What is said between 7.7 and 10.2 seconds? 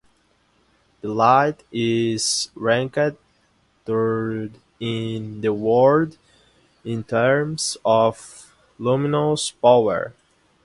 of luminous power.